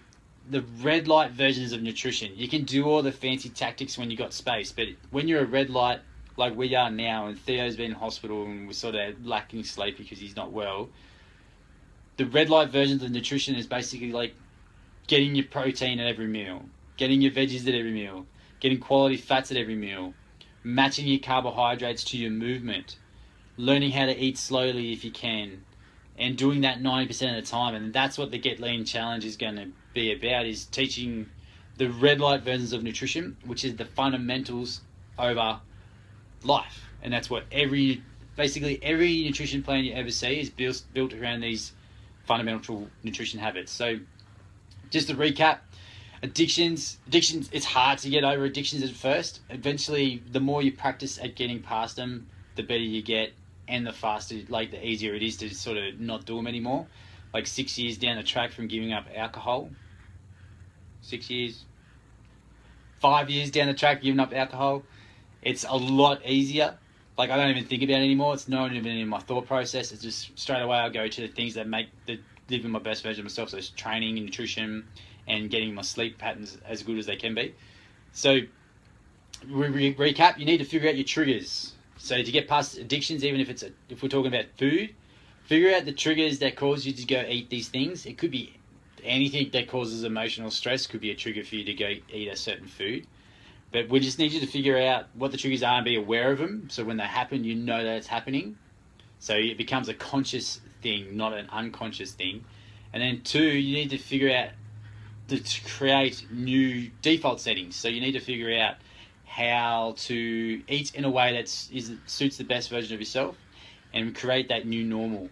the 0.49 0.63
red 0.81 1.07
light 1.07 1.31
versions 1.31 1.71
of 1.71 1.81
nutrition. 1.81 2.31
You 2.35 2.47
can 2.47 2.63
do 2.63 2.85
all 2.85 3.01
the 3.01 3.11
fancy 3.11 3.49
tactics 3.49 3.97
when 3.97 4.11
you've 4.11 4.19
got 4.19 4.33
space, 4.33 4.71
but 4.71 4.87
when 5.11 5.27
you're 5.27 5.41
a 5.41 5.45
red 5.45 5.69
light 5.69 5.99
like 6.37 6.55
we 6.55 6.75
are 6.75 6.91
now, 6.91 7.27
and 7.27 7.39
Theo's 7.39 7.75
been 7.75 7.91
in 7.91 7.97
hospital 7.97 8.43
and 8.43 8.67
we're 8.67 8.73
sort 8.73 8.95
of 8.95 9.25
lacking 9.25 9.63
sleep 9.63 9.97
because 9.97 10.19
he's 10.19 10.35
not 10.35 10.51
well, 10.51 10.89
the 12.17 12.25
red 12.25 12.49
light 12.49 12.69
versions 12.69 13.03
of 13.03 13.11
nutrition 13.11 13.55
is 13.55 13.65
basically 13.65 14.11
like 14.11 14.35
getting 15.07 15.35
your 15.35 15.45
protein 15.45 15.99
at 15.99 16.07
every 16.07 16.27
meal, 16.27 16.65
getting 16.97 17.21
your 17.21 17.31
veggies 17.31 17.67
at 17.67 17.75
every 17.75 17.91
meal, 17.91 18.25
getting 18.59 18.79
quality 18.79 19.17
fats 19.17 19.51
at 19.51 19.57
every 19.57 19.75
meal, 19.75 20.13
matching 20.63 21.07
your 21.07 21.19
carbohydrates 21.19 22.03
to 22.05 22.17
your 22.17 22.31
movement 22.31 22.97
learning 23.57 23.91
how 23.91 24.05
to 24.05 24.17
eat 24.17 24.37
slowly 24.37 24.91
if 24.91 25.03
you 25.03 25.11
can, 25.11 25.63
and 26.17 26.37
doing 26.37 26.61
that 26.61 26.81
90% 26.81 27.37
of 27.37 27.43
the 27.43 27.49
time. 27.49 27.75
And 27.75 27.93
that's 27.93 28.17
what 28.17 28.31
the 28.31 28.37
Get 28.37 28.59
Lean 28.59 28.85
Challenge 28.85 29.25
is 29.25 29.37
going 29.37 29.55
to 29.55 29.67
be 29.93 30.11
about, 30.13 30.45
is 30.45 30.65
teaching 30.65 31.29
the 31.77 31.87
red 31.87 32.19
light 32.19 32.41
versions 32.43 32.73
of 32.73 32.83
nutrition, 32.83 33.37
which 33.45 33.65
is 33.65 33.75
the 33.75 33.85
fundamentals 33.85 34.81
over 35.19 35.59
life. 36.43 36.81
And 37.01 37.13
that's 37.13 37.29
what 37.29 37.43
every, 37.51 38.01
basically 38.35 38.79
every 38.81 39.23
nutrition 39.23 39.61
plan 39.61 39.83
you 39.83 39.93
ever 39.93 40.11
see 40.11 40.39
is 40.39 40.49
built, 40.49 40.83
built 40.93 41.13
around 41.13 41.41
these 41.41 41.73
fundamental 42.25 42.87
nutrition 43.03 43.39
habits. 43.39 43.71
So 43.71 43.99
just 44.89 45.07
to 45.09 45.15
recap, 45.15 45.59
addictions 46.23 46.97
addictions 47.07 47.49
it's 47.51 47.65
hard 47.65 47.99
to 47.99 48.09
get 48.09 48.23
over 48.23 48.45
addictions 48.45 48.83
at 48.83 48.89
first. 48.89 49.41
Eventually 49.49 50.23
the 50.31 50.39
more 50.39 50.61
you 50.61 50.71
practice 50.71 51.19
at 51.21 51.35
getting 51.35 51.61
past 51.61 51.95
them 51.95 52.27
the 52.55 52.63
better 52.63 52.79
you 52.79 53.01
get 53.01 53.33
and 53.67 53.85
the 53.85 53.91
faster 53.91 54.35
like 54.49 54.71
the 54.71 54.85
easier 54.85 55.13
it 55.13 55.23
is 55.23 55.37
to 55.37 55.53
sort 55.53 55.77
of 55.77 55.99
not 55.99 56.25
do 56.25 56.35
them 56.35 56.47
anymore. 56.47 56.87
Like 57.33 57.47
six 57.47 57.77
years 57.77 57.97
down 57.97 58.17
the 58.17 58.23
track 58.23 58.51
from 58.51 58.67
giving 58.67 58.93
up 58.93 59.05
alcohol. 59.13 59.69
Six 61.01 61.29
years. 61.29 61.65
Five 62.99 63.29
years 63.29 63.51
down 63.51 63.67
the 63.67 63.73
track 63.73 64.01
giving 64.01 64.19
up 64.19 64.33
alcohol. 64.33 64.83
It's 65.41 65.65
a 65.67 65.75
lot 65.75 66.25
easier. 66.25 66.77
Like 67.17 67.29
i 67.29 67.37
don't 67.37 67.49
even 67.49 67.65
think 67.65 67.83
about 67.83 67.93
it 67.93 68.05
anymore. 68.05 68.33
It's 68.33 68.47
not 68.47 68.73
even 68.73 68.97
in 68.97 69.07
my 69.07 69.19
thought 69.19 69.47
process. 69.47 69.91
It's 69.91 70.01
just 70.01 70.37
straight 70.39 70.61
away 70.61 70.77
i 70.77 70.89
go 70.89 71.07
to 71.07 71.21
the 71.21 71.27
things 71.27 71.53
that 71.55 71.67
make 71.67 71.87
the 72.05 72.19
living 72.49 72.71
my 72.71 72.79
best 72.79 73.03
version 73.03 73.21
of 73.21 73.25
myself 73.25 73.49
so 73.49 73.57
it's 73.57 73.69
training 73.69 74.17
and 74.17 74.25
nutrition 74.25 74.85
and 75.27 75.49
getting 75.49 75.73
my 75.73 75.81
sleep 75.81 76.17
patterns 76.17 76.57
as 76.65 76.83
good 76.83 76.97
as 76.97 77.05
they 77.05 77.15
can 77.15 77.33
be. 77.33 77.55
So, 78.11 78.41
re- 79.47 79.69
re- 79.69 79.95
recap: 79.95 80.37
you 80.37 80.45
need 80.45 80.57
to 80.57 80.65
figure 80.65 80.89
out 80.89 80.95
your 80.95 81.05
triggers. 81.05 81.73
So 81.97 82.21
to 82.21 82.31
get 82.31 82.47
past 82.47 82.77
addictions, 82.77 83.23
even 83.23 83.39
if 83.39 83.49
it's 83.49 83.63
a, 83.63 83.71
if 83.89 84.03
we're 84.03 84.09
talking 84.09 84.33
about 84.33 84.45
food, 84.57 84.93
figure 85.43 85.73
out 85.73 85.85
the 85.85 85.93
triggers 85.93 86.39
that 86.39 86.55
cause 86.55 86.85
you 86.85 86.93
to 86.93 87.05
go 87.05 87.23
eat 87.27 87.49
these 87.49 87.69
things. 87.69 88.05
It 88.05 88.17
could 88.17 88.31
be 88.31 88.57
anything 89.03 89.49
that 89.53 89.67
causes 89.67 90.03
emotional 90.03 90.51
stress. 90.51 90.85
Could 90.87 91.01
be 91.01 91.11
a 91.11 91.15
trigger 91.15 91.43
for 91.43 91.55
you 91.55 91.63
to 91.63 91.73
go 91.73 91.93
eat 92.11 92.27
a 92.27 92.35
certain 92.35 92.67
food. 92.67 93.07
But 93.71 93.89
we 93.89 93.99
just 93.99 94.19
need 94.19 94.31
you 94.31 94.39
to 94.39 94.47
figure 94.47 94.77
out 94.77 95.07
what 95.15 95.31
the 95.31 95.37
triggers 95.37 95.63
are 95.63 95.77
and 95.77 95.85
be 95.85 95.95
aware 95.95 96.31
of 96.31 96.37
them. 96.37 96.67
So 96.69 96.83
when 96.83 96.97
they 96.97 97.03
happen, 97.03 97.43
you 97.43 97.55
know 97.55 97.83
that 97.83 97.97
it's 97.97 98.07
happening. 98.07 98.57
So 99.19 99.35
it 99.35 99.57
becomes 99.57 99.89
a 99.89 99.93
conscious 99.93 100.61
thing, 100.85 101.17
not 101.17 101.33
an 101.33 101.47
unconscious 101.49 102.11
thing. 102.11 102.45
And 102.93 103.01
then 103.01 103.21
two, 103.23 103.43
you 103.43 103.75
need 103.75 103.89
to 103.89 103.97
figure 103.97 104.31
out 104.31 104.49
to 105.29 105.41
create 105.75 106.27
new 106.31 106.91
default 107.01 107.41
settings. 107.41 107.75
So 107.75 107.87
you 107.87 107.99
need 107.99 108.11
to 108.11 108.19
figure 108.19 108.53
out 108.63 108.75
how 109.25 109.95
to 109.97 110.61
eat 110.67 110.93
in 110.93 111.03
a 111.03 111.09
way 111.09 111.33
that 111.33 111.49
suits 111.49 112.37
the 112.37 112.43
best 112.43 112.69
version 112.69 112.93
of 112.93 112.99
yourself 112.99 113.35
and 113.93 114.15
create 114.15 114.49
that 114.49 114.67
new 114.67 114.83
normal. 114.83 115.29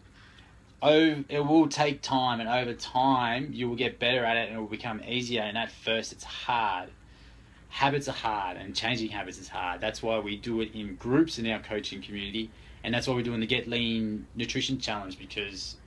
Oh, 0.82 1.24
it 1.30 1.40
will 1.40 1.70
take 1.70 2.02
time, 2.02 2.42
and 2.42 2.50
over 2.50 2.74
time, 2.74 3.52
you 3.54 3.70
will 3.70 3.78
get 3.78 4.00
better 4.00 4.26
at 4.26 4.36
it 4.36 4.50
and 4.50 4.58
it 4.58 4.60
will 4.60 4.76
become 4.80 5.02
easier. 5.08 5.42
And 5.42 5.58
at 5.58 5.72
first, 5.72 6.12
it's 6.12 6.26
hard. 6.26 6.90
Habits 7.70 8.08
are 8.08 8.20
hard, 8.28 8.58
and 8.58 8.76
changing 8.76 9.10
habits 9.10 9.38
is 9.40 9.48
hard. 9.48 9.80
That's 9.80 10.04
why 10.04 10.20
we 10.20 10.36
do 10.36 10.62
it 10.62 10.70
in 10.74 10.96
groups 10.96 11.40
in 11.40 11.48
our 11.50 11.60
coaching 11.60 12.02
community, 12.02 12.50
and 12.84 12.94
that's 12.94 13.08
why 13.08 13.14
we're 13.14 13.24
doing 13.24 13.40
the 13.40 13.48
Get 13.48 13.68
Lean 13.68 14.28
Nutrition 14.36 14.80
Challenge 14.80 15.18
because 15.18 15.78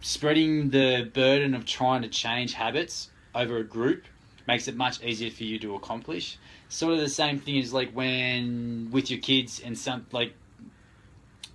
spreading 0.00 0.70
the 0.70 1.10
burden 1.12 1.54
of 1.54 1.64
trying 1.64 2.02
to 2.02 2.08
change 2.08 2.52
habits 2.52 3.10
over 3.34 3.58
a 3.58 3.64
group 3.64 4.04
makes 4.46 4.68
it 4.68 4.76
much 4.76 5.02
easier 5.02 5.30
for 5.30 5.44
you 5.44 5.58
to 5.58 5.74
accomplish. 5.74 6.38
Sort 6.68 6.94
of 6.94 7.00
the 7.00 7.08
same 7.08 7.38
thing 7.38 7.58
as 7.58 7.72
like 7.72 7.90
when 7.92 8.88
with 8.90 9.10
your 9.10 9.20
kids 9.20 9.60
and 9.64 9.76
some 9.76 10.06
like 10.12 10.34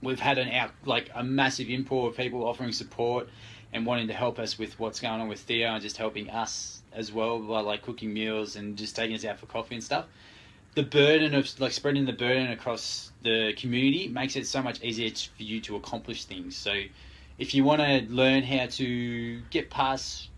we've 0.01 0.19
had 0.19 0.37
an 0.37 0.49
out 0.49 0.71
like 0.85 1.09
a 1.13 1.23
massive 1.23 1.69
import 1.69 2.11
of 2.11 2.17
people 2.17 2.45
offering 2.45 2.71
support 2.71 3.29
and 3.73 3.85
wanting 3.85 4.07
to 4.07 4.13
help 4.13 4.39
us 4.39 4.57
with 4.57 4.79
what's 4.79 4.99
going 4.99 5.21
on 5.21 5.27
with 5.27 5.39
Theo 5.39 5.69
and 5.73 5.81
just 5.81 5.97
helping 5.97 6.29
us 6.29 6.81
as 6.91 7.11
well 7.11 7.39
by 7.39 7.61
like 7.61 7.81
cooking 7.83 8.13
meals 8.13 8.55
and 8.55 8.77
just 8.77 8.95
taking 8.95 9.15
us 9.15 9.23
out 9.23 9.39
for 9.39 9.45
coffee 9.45 9.75
and 9.75 9.83
stuff. 9.83 10.05
The 10.73 10.83
burden 10.83 11.35
of 11.35 11.59
like 11.59 11.73
spreading 11.73 12.05
the 12.05 12.13
burden 12.13 12.47
across 12.51 13.11
the 13.23 13.53
community 13.57 14.07
makes 14.07 14.37
it 14.37 14.47
so 14.47 14.61
much 14.61 14.81
easier 14.81 15.09
for 15.09 15.43
you 15.43 15.59
to 15.61 15.75
accomplish 15.75 16.23
things. 16.25 16.55
So 16.55 16.73
if 17.37 17.53
you 17.53 17.65
want 17.65 17.81
to 17.81 18.05
learn 18.09 18.43
how 18.43 18.67
to 18.67 19.41
get 19.49 19.69
past 19.69 20.29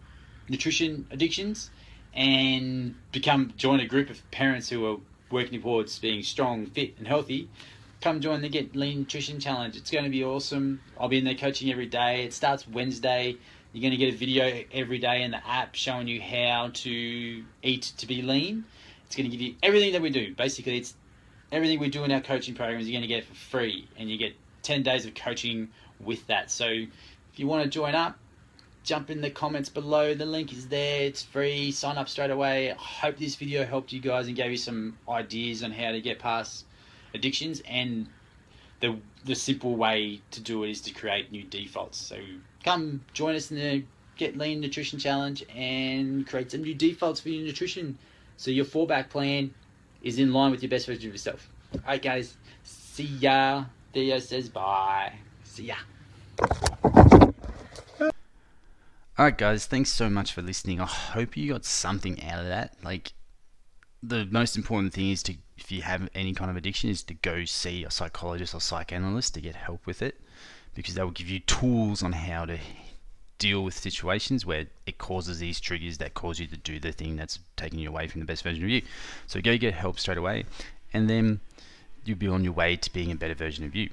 nutrition 0.49 1.05
addictions 1.11 1.69
and 2.15 2.95
become 3.11 3.53
join 3.57 3.79
a 3.79 3.85
group 3.85 4.09
of 4.09 4.29
parents 4.31 4.69
who 4.69 4.85
are 4.87 4.97
working 5.29 5.61
towards 5.61 5.99
being 5.99 6.23
strong, 6.23 6.65
fit, 6.65 6.95
and 6.97 7.07
healthy, 7.07 7.47
come 8.01 8.19
join 8.19 8.41
the 8.41 8.49
Get 8.49 8.75
Lean 8.75 8.99
Nutrition 8.99 9.39
Challenge. 9.39 9.75
It's 9.75 9.91
going 9.91 10.03
to 10.03 10.09
be 10.09 10.23
awesome. 10.23 10.81
I'll 10.99 11.09
be 11.09 11.19
in 11.19 11.25
there 11.25 11.35
coaching 11.35 11.71
every 11.71 11.85
day. 11.85 12.23
It 12.23 12.33
starts 12.33 12.67
Wednesday. 12.67 13.37
You're 13.71 13.81
going 13.81 13.91
to 13.91 13.97
get 13.97 14.13
a 14.13 14.17
video 14.17 14.63
every 14.71 14.97
day 14.97 15.21
in 15.23 15.31
the 15.31 15.47
app 15.47 15.75
showing 15.75 16.07
you 16.07 16.21
how 16.21 16.71
to 16.73 17.43
eat 17.61 17.93
to 17.97 18.07
be 18.07 18.21
lean. 18.21 18.65
It's 19.13 19.20
going 19.20 19.29
to 19.29 19.38
give 19.38 19.48
you 19.48 19.53
everything 19.62 19.93
that 19.93 20.01
we 20.01 20.10
do. 20.10 20.34
Basically, 20.34 20.75
it's 20.75 20.96
everything 21.51 21.79
we 21.79 21.88
do 21.88 22.03
in 22.03 22.12
our 22.12 22.20
coaching 22.20 22.55
programs. 22.55 22.89
You're 22.89 23.00
going 23.00 23.08
to 23.08 23.08
get 23.08 23.20
it 23.20 23.25
for 23.25 23.36
free, 23.36 23.88
and 23.96 24.10
you 24.10 24.17
get 24.17 24.34
10 24.63 24.82
days 24.82 25.05
of 25.05 25.13
coaching 25.13 25.70
with 26.00 26.25
that. 26.25 26.50
So 26.50 26.65
if 26.65 26.89
you 27.36 27.46
want 27.46 27.63
to 27.63 27.70
join 27.70 27.93
up, 27.93 28.17
jump 28.84 29.12
in 29.12 29.22
the 29.22 29.29
comments 29.29 29.70
below. 29.70 30.15
The 30.15 30.25
link 30.25 30.51
is 30.51 30.67
there. 30.67 31.03
It's 31.03 31.22
free. 31.22 31.72
Sign 31.72 32.00
up 32.00 32.10
straight 32.10 32.32
away. 32.32 32.72
I 32.72 32.74
hope 32.74 33.20
this 33.20 33.36
video 33.36 33.67
helped 33.67 33.93
you 33.93 34.00
guys 34.00 34.25
and 34.25 34.36
gave 34.36 34.50
you 34.50 34.58
some 34.58 34.98
ideas 35.08 35.62
on 35.62 35.70
how 35.70 35.91
to 35.91 36.01
get 36.01 36.17
past 36.17 36.65
addictions 37.13 37.62
and 37.67 38.08
the 38.79 38.98
the 39.25 39.36
simple 39.36 39.75
way 39.75 40.22
to 40.32 40.41
do 40.41 40.63
it 40.63 40.72
is 40.72 40.82
to 40.82 40.91
create 40.91 41.32
new 41.32 41.43
defaults. 41.43 42.00
So 42.00 42.17
come 42.63 43.01
join 43.13 43.36
us 43.36 43.51
in 43.51 43.58
the 43.58 43.84
Get 44.17 44.39
Lean 44.39 44.60
Nutrition 44.60 44.98
Challenge 44.98 45.43
and 45.55 46.25
create 46.25 46.50
some 46.50 46.63
new 46.63 46.74
defaults 46.74 47.22
for 47.22 47.29
your 47.29 47.46
nutrition 47.46 48.00
so 48.43 48.51
your 48.51 48.65
fallback 48.65 49.09
plan 49.09 49.53
is 50.01 50.19
in 50.19 50.33
line 50.33 50.51
with 50.51 50.62
your 50.62 50.69
best 50.69 50.85
version 50.85 51.07
of 51.07 51.13
yourself. 51.13 51.47
Alright 51.85 52.01
guys, 52.01 52.35
see 52.63 53.05
ya. 53.05 53.63
Theo 53.93 54.19
says 54.19 54.50
bye. 54.50 55.13
See 55.45 55.67
ya. 55.67 55.75
Alright, 59.17 59.38
guys, 59.38 59.65
thanks 59.65 59.91
so 59.91 60.09
much 60.09 60.33
for 60.33 60.41
listening. 60.41 60.81
I 60.81 60.85
hope 60.85 61.38
you 61.38 61.53
got 61.53 61.63
something 61.63 62.21
out 62.21 62.39
of 62.39 62.47
that. 62.47 62.75
Like, 62.83 63.13
the 64.01 64.25
most 64.25 64.57
important 64.57 64.91
thing 64.91 65.12
is 65.12 65.23
to, 65.23 65.35
if 65.55 65.71
you 65.71 65.83
have 65.83 66.09
any 66.13 66.33
kind 66.33 66.51
of 66.51 66.57
addiction, 66.57 66.89
is 66.89 67.01
to 67.03 67.13
go 67.13 67.45
see 67.45 67.85
a 67.85 67.91
psychologist 67.91 68.53
or 68.53 68.59
psychoanalyst 68.59 69.35
to 69.35 69.41
get 69.41 69.55
help 69.55 69.85
with 69.85 70.01
it 70.01 70.19
because 70.75 70.95
they 70.95 71.03
will 71.03 71.12
give 71.12 71.29
you 71.29 71.39
tools 71.39 72.03
on 72.03 72.12
how 72.12 72.43
to 72.43 72.57
deal 73.37 73.63
with 73.63 73.73
situations 73.73 74.45
where 74.45 74.67
it 74.85 74.97
causes 74.97 75.39
these 75.39 75.59
triggers 75.59 75.97
that 75.97 76.13
cause 76.13 76.39
you 76.39 76.47
to 76.47 76.57
do 76.57 76.79
the 76.79 76.91
thing 76.91 77.15
that's 77.15 77.39
taking 77.57 77.79
you 77.79 77.89
away 77.89 78.07
from 78.07 78.21
the 78.21 78.25
best 78.25 78.43
version 78.43 78.63
of 78.63 78.69
you. 78.69 78.81
So 79.27 79.41
go 79.41 79.57
get 79.57 79.73
help 79.73 79.99
straight 79.99 80.17
away, 80.17 80.45
and 80.93 81.09
then 81.09 81.39
you'll 82.05 82.17
be 82.17 82.27
on 82.27 82.43
your 82.43 82.53
way 82.53 82.75
to 82.75 82.93
being 82.93 83.11
a 83.11 83.15
better 83.15 83.35
version 83.35 83.65
of 83.65 83.75
you 83.75 83.89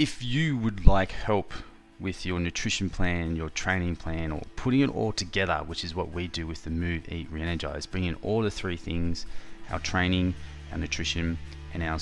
if 0.00 0.22
you 0.22 0.56
would 0.56 0.86
like 0.86 1.12
help 1.12 1.52
with 2.00 2.24
your 2.24 2.40
nutrition 2.40 2.88
plan, 2.88 3.36
your 3.36 3.50
training 3.50 3.94
plan, 3.94 4.32
or 4.32 4.40
putting 4.56 4.80
it 4.80 4.88
all 4.88 5.12
together, 5.12 5.58
which 5.66 5.84
is 5.84 5.94
what 5.94 6.10
we 6.10 6.26
do 6.26 6.46
with 6.46 6.64
the 6.64 6.70
Move, 6.70 7.06
Eat, 7.12 7.28
Re-Energize, 7.30 7.84
bringing 7.84 8.14
all 8.22 8.40
the 8.40 8.50
three 8.50 8.78
things, 8.78 9.26
our 9.70 9.78
training, 9.78 10.34
our 10.72 10.78
nutrition, 10.78 11.36
and 11.74 11.82
our 11.82 11.98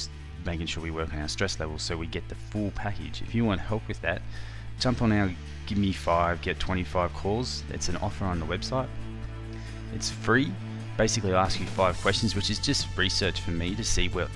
making 0.47 0.67
sure 0.67 0.81
we 0.81 0.93
work 0.93 1.13
on 1.13 1.21
our 1.21 1.27
stress 1.27 1.59
levels 1.59 1.83
so 1.83 1.97
we 1.97 2.07
get 2.07 2.29
the 2.29 2.37
full 2.37 2.71
package. 2.77 3.21
If 3.21 3.35
you 3.35 3.45
want 3.45 3.61
help 3.61 3.89
with 3.89 4.01
that, 4.03 4.23
jump 4.79 5.03
on 5.03 5.13
our 5.13 5.35
Give 5.67 5.79
Me 5.79 5.93
5, 5.93 6.41
Get 6.43 6.59
25 6.59 7.13
calls. 7.15 7.63
It's 7.71 7.89
an 7.89 7.97
offer 7.97 8.25
on 8.25 8.41
the 8.41 8.47
website. 8.47 8.89
It's 9.95 10.11
free. 10.11 10.53
Basically, 10.97 11.33
I 11.33 11.43
ask 11.43 11.61
you 11.61 11.67
five 11.67 11.97
questions, 12.01 12.35
which 12.35 12.51
is 12.51 12.59
just 12.59 12.87
research 12.97 13.41
for 13.41 13.51
me 13.51 13.75
to 13.75 13.85
see 13.85 14.09
what 14.09 14.29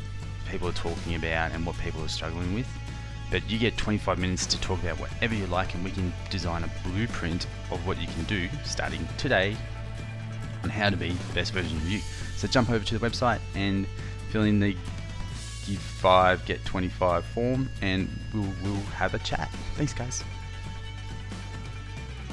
people 0.49 0.69
are 0.69 0.73
talking 0.73 1.15
about 1.15 1.53
and 1.53 1.65
what 1.65 1.77
people 1.79 2.05
are 2.05 2.09
struggling 2.09 2.55
with 2.55 2.67
but 3.33 3.51
you 3.51 3.59
get 3.59 3.77
25 3.79 4.19
minutes 4.19 4.45
to 4.45 4.61
talk 4.61 4.81
about 4.83 5.01
whatever 5.01 5.35
you 5.35 5.47
like 5.47 5.75
and 5.75 5.83
we 5.83 5.91
can 5.91 6.13
design 6.29 6.63
a 6.63 6.89
blueprint 6.89 7.47
of 7.71 7.85
what 7.87 7.99
you 7.99 8.07
can 8.07 8.23
do 8.25 8.47
starting 8.63 9.09
today 9.17 9.57
on 10.63 10.69
how 10.69 10.91
to 10.91 10.99
be 10.99 11.13
the 11.13 11.33
best 11.33 11.53
version 11.53 11.77
of 11.79 11.89
you. 11.89 11.99
So 12.37 12.47
jump 12.47 12.69
over 12.69 12.85
to 12.85 12.99
the 12.99 13.05
website 13.05 13.41
and 13.55 13.87
fill 14.31 14.43
in 14.43 14.61
the 14.61 14.77
give 15.67 15.79
5 15.79 16.45
get 16.47 16.65
25 16.65 17.25
form 17.25 17.69
and 17.81 18.09
we'll, 18.33 18.53
we'll 18.63 18.75
have 18.93 19.15
a 19.15 19.19
chat. 19.21 19.51
Thanks 19.77 19.93
guys. 19.93 20.25